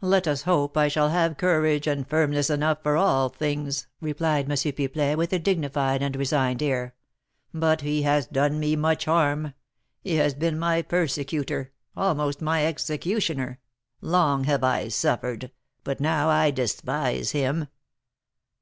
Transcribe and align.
"Let 0.00 0.26
us 0.26 0.44
hope 0.44 0.78
I 0.78 0.88
shall 0.88 1.10
have 1.10 1.36
courage 1.36 1.86
and 1.86 2.08
firmness 2.08 2.48
enough 2.48 2.82
for 2.82 2.96
all 2.96 3.28
things," 3.28 3.86
replied 4.00 4.46
M. 4.50 4.56
Pipelet, 4.56 5.18
with 5.18 5.34
a 5.34 5.38
dignified 5.38 6.02
and 6.02 6.16
resigned 6.16 6.62
air; 6.62 6.94
"but 7.52 7.82
he 7.82 8.00
has 8.00 8.26
done 8.26 8.58
me 8.58 8.74
much 8.74 9.04
harm; 9.04 9.52
he 10.00 10.14
has 10.14 10.32
been 10.32 10.58
my 10.58 10.80
persecutor, 10.80 11.72
almost 11.94 12.40
my 12.40 12.64
executioner, 12.64 13.60
long 14.00 14.44
have 14.44 14.64
I 14.64 14.88
suffered, 14.88 15.52
but 15.84 16.00
now 16.00 16.30
I 16.30 16.50
despise 16.50 17.32
him! 17.32 17.68